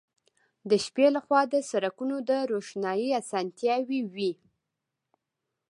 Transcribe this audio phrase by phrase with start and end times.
[0.69, 4.31] د شپې له خوا د سړکونو د روښنايي اسانتیاوې وې